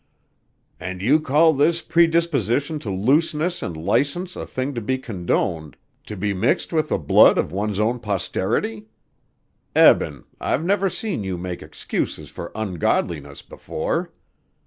[0.79, 5.77] "And you call this predisposition to looseness and license a thing to be condoned,
[6.07, 8.87] to be mixed with the blood of one's own posterity?
[9.75, 14.11] Eben, I've never seen you make excuses for ungodliness before."